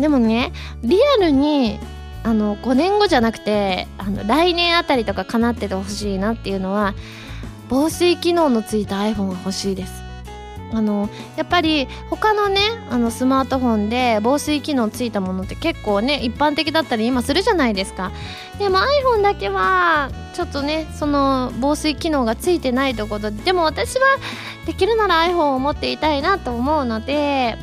[0.00, 0.52] でもね
[0.82, 1.78] リアルに
[2.24, 6.94] あの5年後じゃなくてあの来年あたりとか叶っててほしいなっていうのは
[7.68, 10.02] 防水機能のついた iPhone が欲しいです。
[10.74, 18.10] あのやっぱり他のねあのスマートフォンで防水機能ついたものって結構ね一般的だったり今するじゃないですか。
[18.58, 24.06] でも iPhone だけはちょっとねその防水機能がついてないということででも私は
[24.66, 27.58] できるなら iPhone を持っていたいなと思うので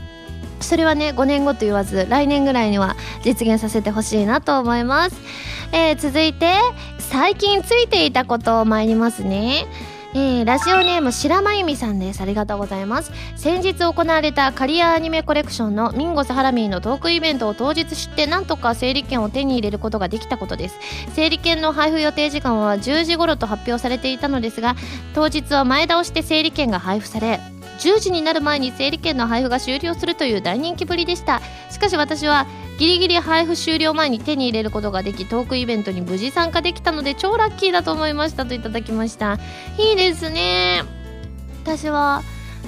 [0.66, 5.16] それはね5年後と言わず来年ぐらいには実現させてほしいなと思います、
[5.72, 6.54] えー、続いて
[6.98, 9.66] 最近ついていたことを参りますね。
[10.16, 12.22] えー、ラジオネーム白真由美さんです。
[12.22, 13.12] ありがとうございます。
[13.36, 20.80] 先日行われたカリアアニメコレクションのミンゴスハラミーのトークイベントを当日知ってなんとか整理券を手に入れることができたことです。
[21.14, 24.76] 整理券の配布予定時間は10時頃と発表されていたのですが
[25.14, 27.40] 当日は前倒して整理券が配布され
[27.80, 31.42] 10時になる前に整理券の配布が終了するという大人気ぶりでした。
[31.70, 32.46] しかし私は
[32.78, 39.38] ギリギリ配布終了前に手に入れることができトークイベントに無事参加できたので超ラッキーだと思いましたといただきました。
[39.78, 40.84] いいですね。
[41.64, 42.24] 私は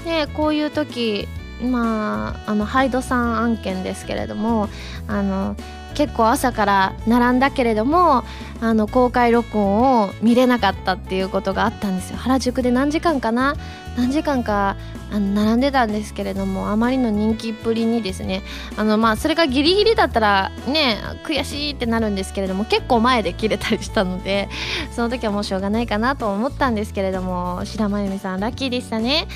[0.06, 1.28] ねこういう時
[1.62, 4.69] まああのハイドさん案件ですけれども
[5.08, 5.56] あの
[5.93, 8.24] 結構朝から並んだけれども
[8.62, 12.17] あの公開録音を見れなかったっていうことがあったんですよ。
[12.17, 13.56] 原宿で何時間かな？
[13.97, 14.78] 何時間か
[15.12, 18.43] あの並んでたんですけれどもあまりの人気っぷりにですね。
[18.78, 24.47] あのまあそれがギリギリだったらね悔しいってなるんですけれども結構前で切れたりしたので
[24.95, 29.28] その時はもうしょうがないかなと思ったんですけれども白真由美さんラッキーでしたね。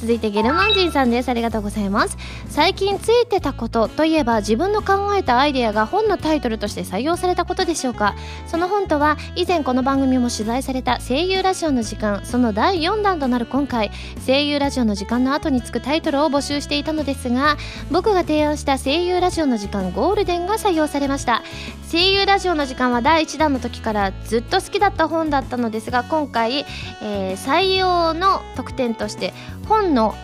[0.00, 1.28] 続いてゲルマン人さんです。
[1.28, 2.16] ありがとうございます。
[2.48, 8.14] 最近ついてたことといえば自分の考えたアイデアが本のタイトルとして採用されたことでしょうか？
[8.46, 13.90] その本とは以前この番組も取材された声優ラジオの時間その第4弾となる今回
[14.24, 17.56] 声優ラジオの時間の後につくタイトルを募集していたのですが
[17.90, 21.42] 僕が提案した声優ラジオの時間ゴールデンが採用されました。
[21.90, 26.66] 声優ラジオの時間は第1弾の時からずっと好きだった本だったのですが今回、
[27.02, 29.32] えー採用の特典として
[29.68, 30.14] 本の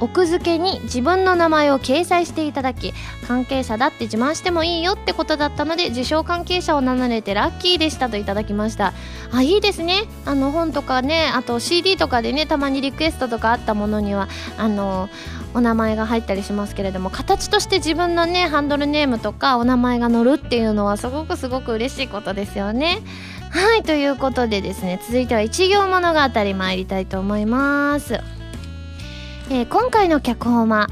[0.00, 2.92] 奥付けに自分の名前を掲載していただき
[3.26, 8.92] 関係者だって自慢してもいいよってことだったので受賞関係者を名乗れてラッキーでしたといただきました。
[9.32, 10.04] あいいですね。
[10.24, 14.28] あの本とかねあと CD とかでねたまにリクエストとかあったものには
[14.58, 15.08] あの
[15.54, 22.98] お名前が入ったりしますけれども形として自分のねハンドルネームとかお名前が載るっていうのはすごくすごく嬉しいことですよね。
[23.50, 26.20] はいということでですね続いては一行物語
[26.54, 28.43] 参りたいと思います。
[29.50, 30.88] えー今回の脚本は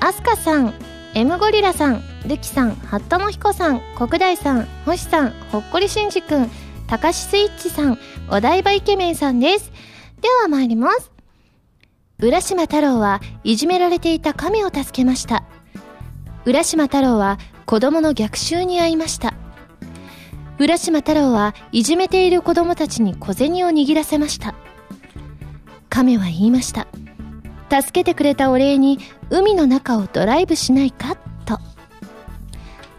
[0.00, 0.74] アスカさん
[1.14, 6.50] M ゴリラさんルキさんハットの彦さん国大さん星さんほっこりしんじくん
[6.86, 7.98] たかしスイッチさん
[8.30, 9.72] お台場イケメンさんです。
[10.20, 11.10] では参ります。
[12.18, 15.44] 浦島太郎はいじめられていた亀を助けました。
[16.44, 19.34] 浦島太郎は子供の逆襲に遭いました。
[20.58, 24.54] 浦島太郎はいじめている子供たちに小銭を握らせました。
[25.88, 26.86] 亀は言いました。
[27.70, 28.98] 助けてくれたお礼に
[29.30, 31.16] 海の中をドライブしないか？
[31.44, 31.58] と。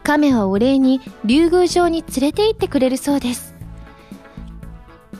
[0.04, 3.56] 亀はお礼に竜宮城に連れて行ってくれるそうです。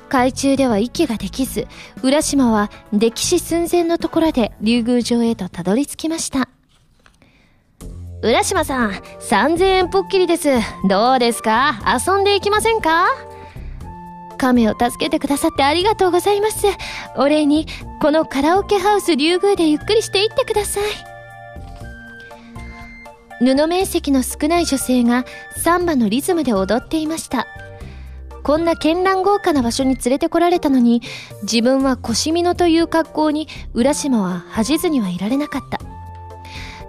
[0.10, 1.68] 海中では息ができず
[2.02, 6.48] 浦島は溺死寸前のところで竜宮城へとたどり着きました。
[8.22, 10.50] 浦島さん3000円ぽっきりです。
[10.88, 11.80] どうですか？
[11.86, 13.08] 遊んでいきませんか？
[14.38, 16.68] 亀を助けてくださってありがとうございます。
[17.18, 17.68] お礼に
[18.00, 20.84] このカラオケハウス竜宮でゆっくりしていってください。
[23.40, 25.26] 布面積の少ない女性が
[25.58, 27.48] サンバのリズムで踊っていました。
[28.44, 31.02] こんな絢爛豪華な場所に連れてこられたのに
[31.42, 35.80] 自分は腰みのという格好に浦島は恥じずにはいられなかった。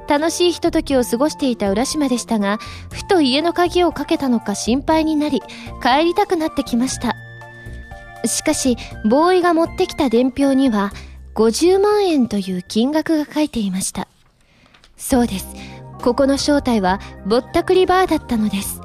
[0.09, 2.59] 楽しいひとときを過ごしていた浦島でしたが
[2.91, 5.43] ふと家の鍵をかけたのか心配になり
[5.83, 7.15] 帰りたくなってきました。
[8.25, 8.77] しかし、
[9.09, 10.93] ボーイが持ってきた伝票には、
[11.35, 14.09] 50万円という金額が書いていました。
[14.97, 15.47] そうです。
[16.03, 18.81] ここの正体は、ぼったくりバーだったのです。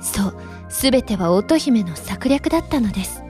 [0.00, 0.36] そう、
[0.68, 3.22] すべては乙姫の策略だったのです。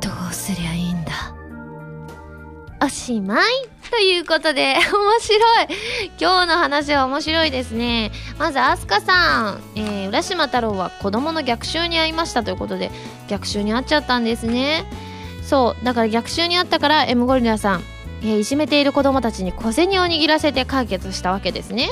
[0.00, 1.12] どうすりゃいいんだ。
[2.84, 3.52] おしまい
[3.90, 8.12] ということで、 面白い今日の話は面白いですね。
[8.38, 12.90] まず、アスカさん、えー、浦島太郎は子供の逆襲に遭いましたということで、
[13.28, 14.84] 逆襲に遭っちゃったんですね。
[15.42, 17.84] そう、だから逆襲に遭ったから、エムゴリラさん、
[18.22, 21.88] えーいじめている子供たちに小銭を握らせて解決したわけですね。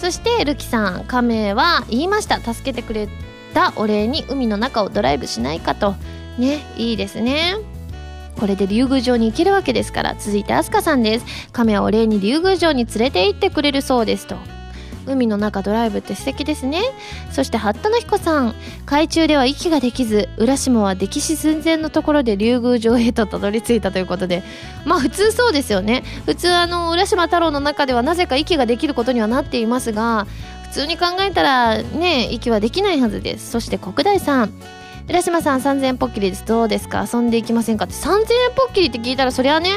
[0.00, 2.40] そして、ルキさん、カメは言いました。
[2.40, 3.08] 助けてくれ
[3.54, 5.94] たお礼に海の中をドライブしないかと。
[6.38, 7.56] ね、いいですね。
[8.38, 11.26] これで竜宮城に行けるわけですから続いてアスカさんです。
[11.52, 14.36] 亀はお礼に竜宮城に連れて行ってくれるそうですと。
[15.06, 16.82] 海の中ドライブって素敵ですね。
[17.32, 18.54] そして八田の彦さん。
[18.84, 24.42] 海中では息ができず浦島は溺死寸前のところで竜宮城へとたどり着いたということで。
[24.84, 26.04] まあ普通そうですよね。
[26.26, 30.26] 普通あの浦島太郎の中ではなぜか息ができることにはなっていますが
[30.64, 33.50] 普通に考えたらね息はできないはずです。
[33.50, 34.52] そして国大さん。
[35.08, 37.08] 浦島さん3000円ポッキリですどうですか？
[37.10, 37.94] 遊んでいきませんかって。
[37.94, 39.70] 3000円ポッキリって聞いたらそりゃね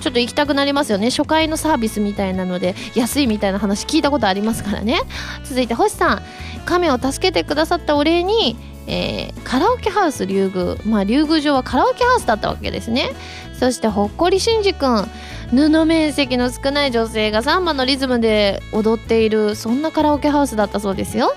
[0.00, 1.10] ちょっと行きたくなりますよね。
[1.10, 5.02] 初回のサービスみたいなので安いみたいな話聞いたことありますからね。
[5.44, 6.22] 続いて星さん
[6.64, 8.56] 亀を助けてくださったお礼に、
[8.88, 13.12] えーカラオケハウス竜宮まあ竜宮城はカラオケハウスだったわけですね。
[13.60, 15.06] そしてほっこりしんじくん
[15.50, 21.34] 布面積の少ない女性がサンバのリズムで踊っているそんなカラオケハウスだったそうですよ。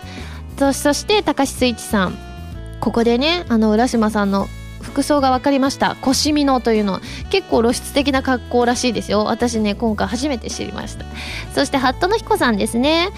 [0.58, 2.18] そそして高橋スイッチさん
[2.86, 4.48] ここでねあの浦島さんの
[4.80, 5.96] 服装が分かりました。
[6.02, 9.24] 腰身のというの結構露出的な格好らしいですよ。
[9.26, 11.04] 私ね今回初めて知りました。
[11.56, 13.10] そしてハットの彦さんですね。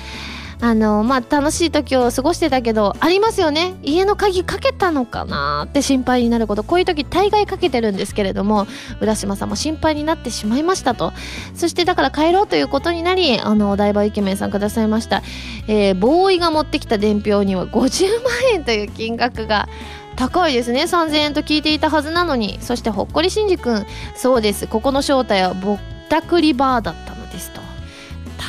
[0.59, 3.75] あのまあ楽しい時を過ごしてたけどありますよね。
[3.83, 6.63] 家の鍵かけたのかなって心配になること。
[6.63, 8.65] こういう時大概かけてるんですけれども
[8.99, 11.13] 浦島さんも心配になってしまいましたと。
[11.53, 15.21] そしてだから帰ろうということになりあのお台場イケメンさんくださいました、
[15.67, 19.67] えーボーイが持ってきた伝票には50万円という金額が
[20.15, 20.83] 高いですね。
[20.83, 22.57] 3000円と聞いていたはずなのに。
[22.61, 23.85] そしてほっこりしんじくん。
[24.15, 24.65] そうです。
[24.65, 27.66] ここの正体はぼったくりバーだったのですと。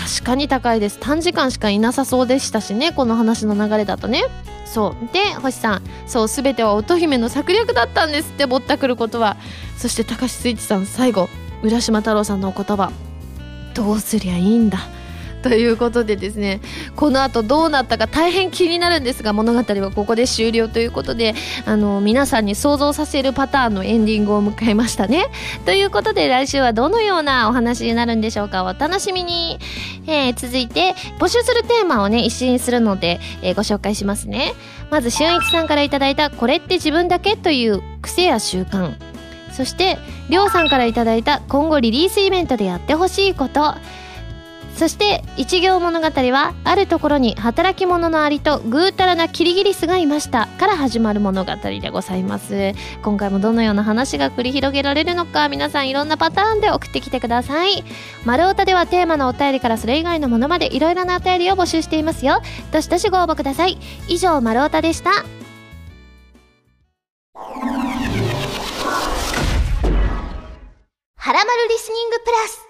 [0.09, 0.99] 確かに高いです。
[0.99, 4.25] 短時間しかいなさそうでしたしねこの話の流れだとね。
[4.65, 5.13] そう。
[5.13, 5.83] で星さん。
[6.07, 9.37] そう全ては乙姫の策略だったんですってぼったくることは。
[9.77, 11.29] そして高橋スイッチさん最後。
[11.63, 12.91] 浦島太郎さんのお言葉。
[13.75, 14.79] どうすりゃいいんだ。
[15.49, 16.61] ということでですね
[16.95, 21.35] この後どうなったか大変気になるんですが物語はここで終了ということで
[21.65, 25.27] あの皆さんに想像させるパターンのエンディングを迎えましたね。
[25.65, 28.65] ということで来週はどのようなお話になるんでしょうか。
[28.65, 29.59] お楽しみに、
[30.07, 34.53] えー、続いて募集するテーマをね一新するので、えー、ご紹介しますね。
[34.91, 38.95] まず俊一さんから頂いたこれって自分だけという癖や習慣。
[39.53, 43.75] そしてりょうさんから頂いた今後リリースイベントでやってほしいこと。
[44.79, 52.75] そして一行物語はあるところに働き者のアリとぐうたらなキリギリスがいましたから始まる物語でございます。
[53.03, 57.83] 今回もどのような話が繰り広げられるのか皆さんいろんなパターンで送ってきてください。
[58.25, 62.41] 丸太ではテーマのお便りからそれ以外のものまでいろいろなお便りを募集していますよ。
[62.71, 63.79] どしどしご応募ください。
[64.07, 65.11] 以上丸太でした。
[65.11, 65.25] は
[71.33, 72.68] らまるリスニングプラス。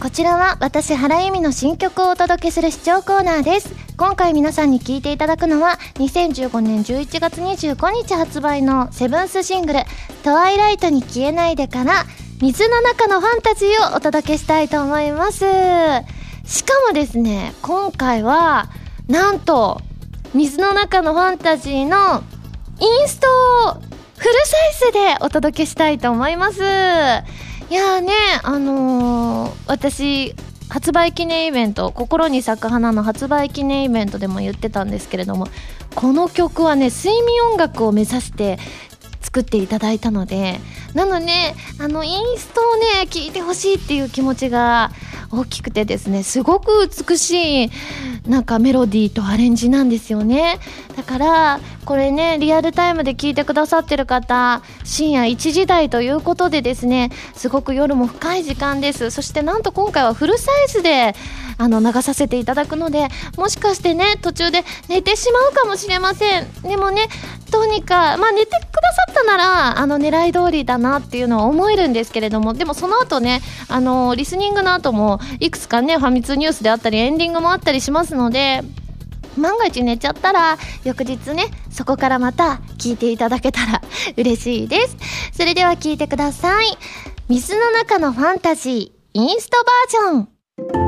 [0.00, 3.74] こちらは私原由美の新曲をお届けする視聴コーナーです。
[3.96, 9.80] 今回皆さんに聴いていただくのは2015年11月25日発売のセブンスシングル
[10.22, 12.04] 「トワイライトに消えないで」から
[12.40, 15.40] 水の中のファンタジーをお届けしたいと思います。
[16.46, 18.68] しかもですね今回は
[19.08, 19.80] なんと
[20.32, 22.22] 水の中のファンタジーの
[22.78, 23.26] インスト
[23.70, 23.74] を
[24.16, 26.62] フルサイズでお届けしたいと思います。
[27.70, 28.12] いやね
[28.42, 30.34] あのー、私
[30.70, 35.48] 発売記念イベント「心に咲く花」の発売記念イベントでも言ってたんですけれども
[35.94, 38.58] この曲はね睡眠音楽を目指して
[39.20, 40.60] 作っていただいたので
[40.94, 44.90] なのであのインストをね聴いてほしいっていう気持ちが
[45.30, 47.70] 大きくてですねすごく美しい
[48.26, 50.58] なんかメロディーとアレンジなんですよね。
[50.96, 59.10] だからこれねリアルタイムで聞いてくださってる方深夜1時台ということでですねすごく夜も深い時間です。
[59.10, 61.14] そしてなんと今回はフルサイズで
[61.58, 66.50] あの流させていただくのでもしかしてね途中で寝てしまうかもしれません。
[66.62, 67.08] でもね
[67.50, 68.58] どうにかまあ寝てくだ
[68.92, 78.62] さったならあの狙い通りだななっていうのは思えるんですけれどもでもその後ねあのリスニングの後もいくつかねファミ通ニュースであったりエンディングもあったりしますので
[79.36, 83.82] 万が一寝ちゃったら翌日ねそこからまた聞いていただけたら
[84.16, 84.96] 嬉しいです。
[85.32, 86.76] それでは聞いてください。
[87.28, 90.87] 水の中のファンタジーインストバージョン。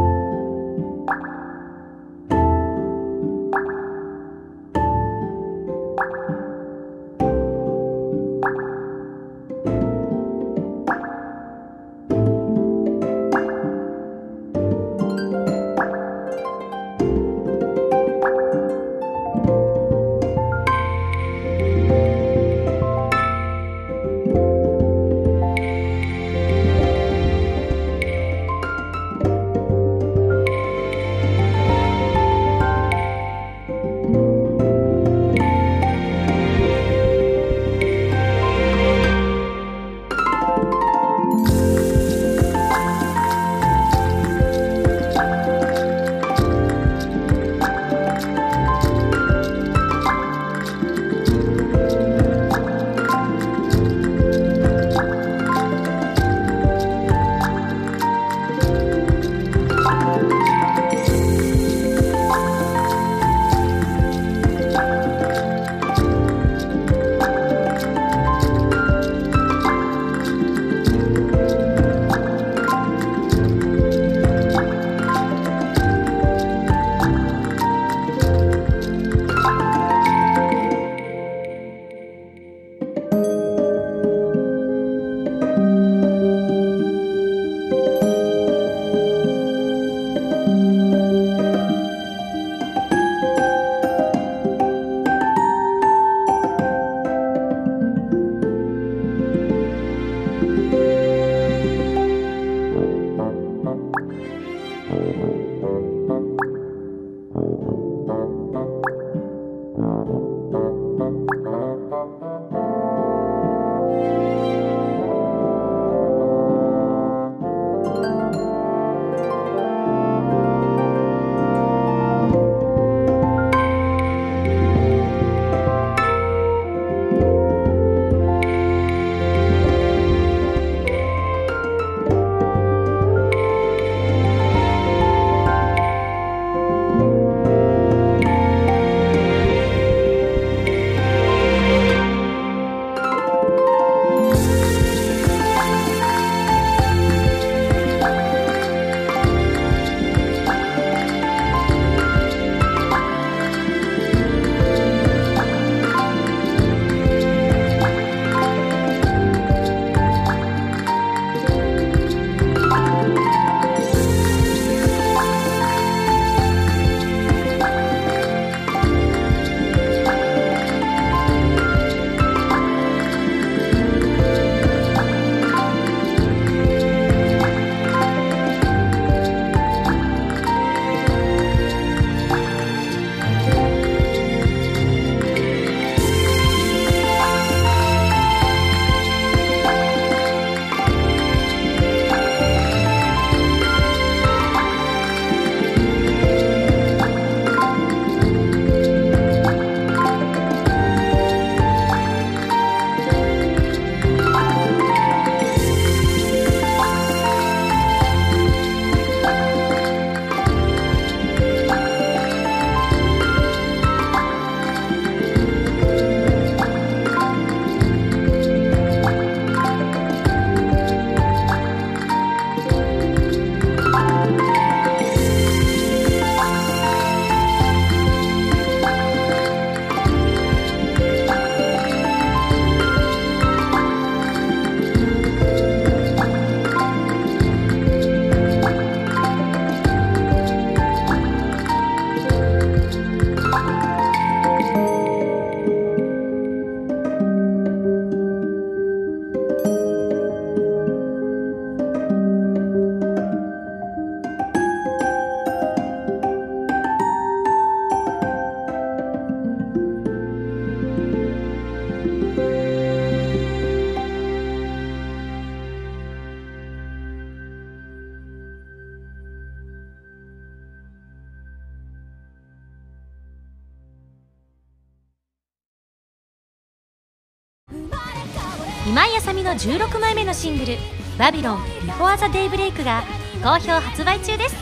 [279.60, 283.04] 16枚目のシングル「Babylon before the daybreak」が
[283.42, 284.56] 好評発売中です。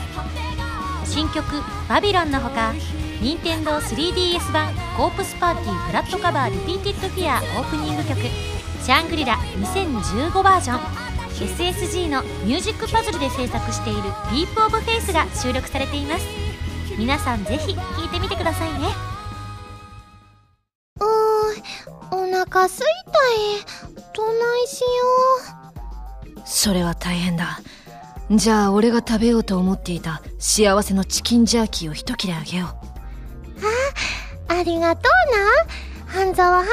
[1.05, 2.73] 新曲「Babylon」のほか
[3.21, 8.19] 任天堂 3DS 版コープスパーティー Blood Covered Repeated Fear オープニング曲
[8.83, 10.79] 「シャングリラ2015バージョン」
[11.39, 16.25] SSG のミュージックパズルで制作している「Deep of Faith」が収録されています。
[16.97, 18.89] 皆さんぜひ聴いてみてくださいね。
[20.99, 23.88] うーん、お腹すいたい。
[24.49, 24.87] どないしよ
[26.45, 27.59] それは大変だ
[28.31, 32.69] じゃあ俺が食べようと思っていた幸せのチキンジャーキーを一切れあげよう
[34.51, 34.55] う。
[34.59, 36.23] ありがとうな。
[36.23, 36.65] 半沢はん、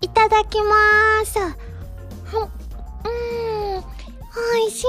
[0.00, 1.38] いただきまーす。
[1.38, 3.82] うーん、お
[4.66, 4.84] いし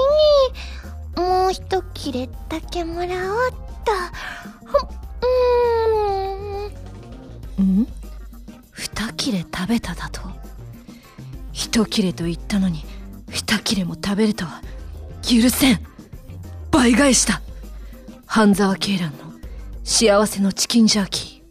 [1.16, 1.20] い。
[1.20, 3.52] もう一切れだけもらおうっ
[3.84, 3.92] と。
[7.58, 7.80] うーん。
[7.80, 7.86] ん？
[8.72, 10.45] 二切れ食べただと？
[11.56, 12.84] 一切れと言ったのに
[13.30, 14.60] 二切れも食べるとは
[15.22, 15.80] 許せん。
[16.70, 17.40] 倍返しだ
[18.26, 19.32] 半沢鶏卵の
[19.82, 21.46] 幸せのチキンジャーキー。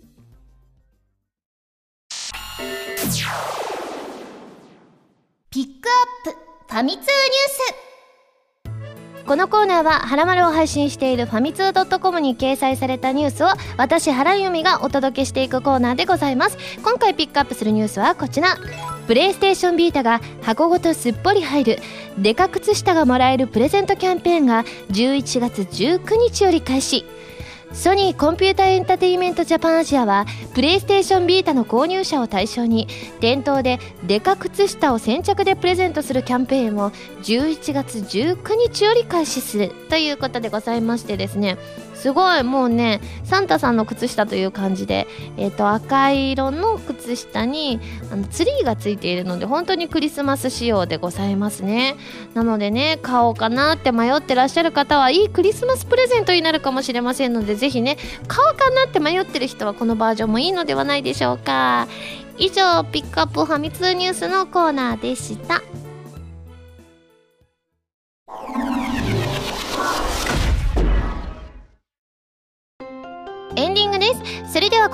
[5.49, 6.37] ピックアップ
[6.71, 7.94] ファミ通ニュース。
[9.25, 16.57] このコーナーは「はらまる」を配信しているファミツー .com に掲載されたニュースを私原由美がお届けしていくコーナーでございます。
[16.83, 18.55] 今回ピックアップするニュースはこちら。
[19.07, 21.79] プレイステーションヴィータが箱ごとすっぽり入る
[22.19, 27.03] デカ靴下がもらえるプレゼントキャンペーンが11月19日より開始。
[27.75, 32.87] ソニーコンピュータエンタテインメントジャパンアジアはプレイステーションヴィータの購入者を対象に
[33.19, 36.91] 店頭ででか靴下を先着でプレゼントするキャンペーンを
[37.23, 41.57] 11月19日より開始するということでございましてですね
[41.95, 47.79] すごいもうねサンタさんの靴下という感じで、えー、と赤色の靴下に
[48.11, 51.95] あのツリーがついているので本当にクリスマス仕様でございますね。
[52.33, 61.87] なのでね買おうかなって迷ってらっしゃる方はいいクリスマスプレゼントになるかもしれませんのでぜひね買おうかなって迷ってる人はこのバージョンもいいのではないでしょうか。
[62.37, 65.61] 以上ピックアップファミ通ニュースのコーナーでした。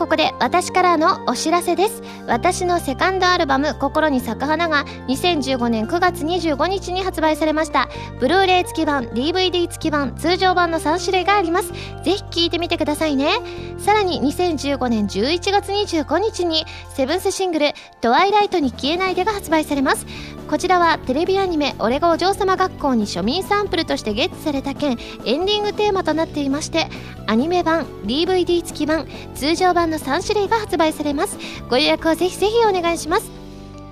[0.02, 2.02] ここで私からのお知らせです。
[2.26, 7.88] 私のセカンドアルバム「心に咲く花」が2015年9月25日に発売されました。
[8.20, 11.72] ブルーレイ付き版 DVD 付き版通常版の3種類があります。
[12.04, 13.30] ぜひ聴いてみてくださいね。
[13.78, 20.08] さらに2015年11月25日にセブンスシングル「トワイライトに消えないで」が発売されます。
[20.52, 24.98] こちらはテレビアニメ「俺がお嬢様学校」に庶民サンプルとしてゲットされた件。
[25.24, 26.90] エンディングテーマとなっていまして
[27.26, 31.38] アニメ版 DVD 付き版通常版の3種類が発売されます。
[31.70, 33.32] ご予約をぜひぜひお願いします。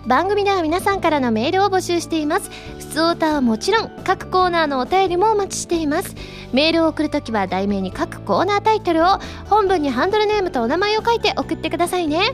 [0.05, 2.51] 番組では皆さんからのメールを募集しています。
[2.78, 6.14] 普通オターはもちろん各コーナーのお便りもお待ちしています。
[6.51, 12.34] メールを送るときは題名に各コーナータイトルを本文にハンドルネームとお名前を書いて送ってくださいね。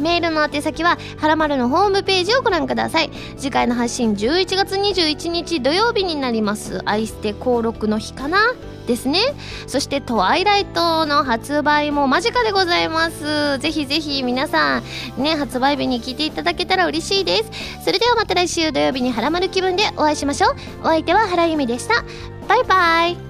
[0.00, 3.10] メールの宛先ははらまるのホームページをご覧ください。
[3.36, 6.80] 次回の発信11月21日土曜日になります。
[6.84, 8.38] 愛して登録の日かな？
[8.86, 9.20] ですね。
[9.66, 13.58] そして「トワイライト」の発売も間近でございます。
[13.58, 14.80] ぜひぜひ皆さ
[15.18, 17.50] んね発売日に聞いていただけたら嬉しいです。
[17.84, 20.56] それではまた来週土曜日にはらまる気分でお会いしましょう。
[20.82, 22.02] お相手は原由美でした。
[22.48, 23.29] バイバイ。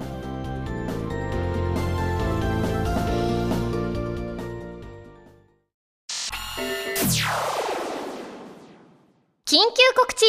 [9.51, 9.61] 緊急
[9.97, 10.23] 告知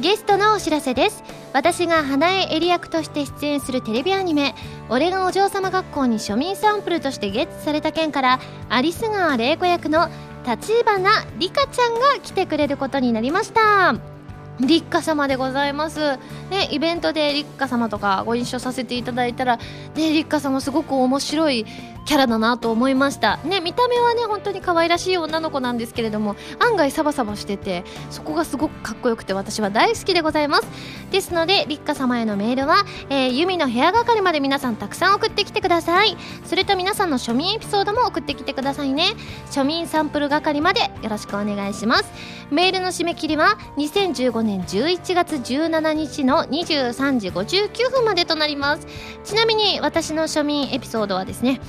[0.00, 1.24] ゲストのお知らせです。
[1.52, 4.54] 私が花江エリ役として出演するテレビアニメ
[4.88, 8.38] 「俺がお嬢様学校」に庶民サンプルとしてゲットされた件から
[8.70, 10.08] 有栖川玲子役の
[10.46, 14.17] 立花梨花ちゃんが来てくれることになりました。
[14.60, 16.16] 立花様でございます、
[16.50, 19.62] ね、イベントで立花様とかご一緒させていただいたら、ね、
[19.94, 21.66] 立花様すごく面白い
[22.08, 30.68] キャラだなと思いました、ね、見た目はね本当に可愛らしい女の子なんですけれども案外サバサバしててそこがすごくかっこよくて私は大好きでございます。
[31.10, 36.16] ですので立花様へのメールは、えー、ユミの部屋係まで皆さんたくさん送ってきてください。
[36.44, 39.12] それと皆さんの庶民エピソードも送ってきてくださいね。
[39.50, 42.10] 庶民サンプル係までよろしくお願いします。
[42.50, 48.86] メールの締め切りは2015年11月17日の23時59分までとなります。
[49.24, 51.60] ちなみに私の庶民エピソードはですね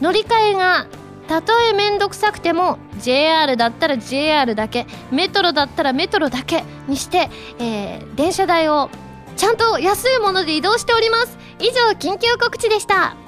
[0.00, 0.86] 乗り換えが
[1.28, 8.90] たとえ面倒くさくても JR だったら JR だけメトロだったらメトロだけにして、えー電車代を
[9.36, 11.38] ちゃんと安いもので移動しております。
[11.58, 13.21] 以上緊急告知でした。